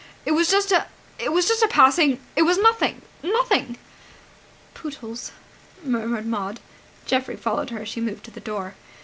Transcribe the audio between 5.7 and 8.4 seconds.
murmured Maud. Geoffrey followed her as she moved to the